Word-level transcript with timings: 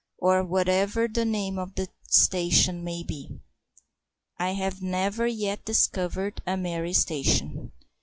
or 0.17 0.43
whatever 0.43 1.07
the 1.07 1.23
name 1.23 1.59
of 1.59 1.75
the 1.75 1.87
station 2.09 2.83
may 2.83 3.03
be. 3.03 3.39
I 4.39 4.53
have 4.53 4.81
never 4.81 5.27
yet 5.27 5.63
discovered 5.63 6.41
a 6.47 6.57
merry 6.57 6.93
station. 6.93 7.71